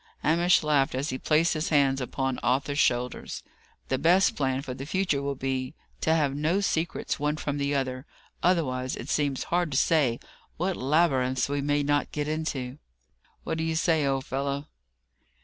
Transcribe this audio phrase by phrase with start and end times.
[0.23, 3.43] Hamish laughed as he placed his hands upon Arthur's shoulders.
[3.89, 7.75] "The best plan for the future will be, to have no secrets one from the
[7.75, 8.07] other;
[8.41, 10.19] otherwise, it seems hard to say
[10.57, 12.79] what labyrinths we may not get into.
[13.43, 14.69] What do you say, old fellow?"